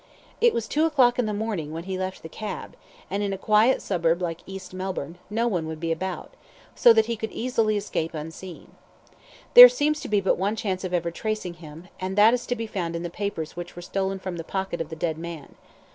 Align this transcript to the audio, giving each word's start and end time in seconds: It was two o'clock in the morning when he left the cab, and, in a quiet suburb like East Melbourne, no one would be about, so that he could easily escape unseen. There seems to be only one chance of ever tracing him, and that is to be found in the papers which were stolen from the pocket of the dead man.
It 0.41 0.51
was 0.55 0.67
two 0.67 0.85
o'clock 0.85 1.19
in 1.19 1.27
the 1.27 1.31
morning 1.31 1.71
when 1.71 1.83
he 1.83 1.95
left 1.95 2.23
the 2.23 2.27
cab, 2.27 2.75
and, 3.11 3.21
in 3.21 3.33
a 3.33 3.37
quiet 3.37 3.83
suburb 3.83 4.19
like 4.19 4.41
East 4.47 4.73
Melbourne, 4.73 5.19
no 5.29 5.47
one 5.47 5.67
would 5.67 5.79
be 5.79 5.91
about, 5.91 6.33
so 6.73 6.91
that 6.91 7.05
he 7.05 7.15
could 7.15 7.31
easily 7.31 7.77
escape 7.77 8.15
unseen. 8.15 8.71
There 9.53 9.69
seems 9.69 9.99
to 9.99 10.07
be 10.09 10.17
only 10.19 10.31
one 10.31 10.55
chance 10.55 10.83
of 10.83 10.91
ever 10.95 11.11
tracing 11.11 11.53
him, 11.53 11.87
and 11.99 12.17
that 12.17 12.33
is 12.33 12.47
to 12.47 12.55
be 12.55 12.65
found 12.65 12.95
in 12.95 13.03
the 13.03 13.11
papers 13.11 13.55
which 13.55 13.75
were 13.75 13.83
stolen 13.83 14.17
from 14.17 14.37
the 14.37 14.43
pocket 14.43 14.81
of 14.81 14.89
the 14.89 14.95
dead 14.95 15.19
man. 15.19 15.53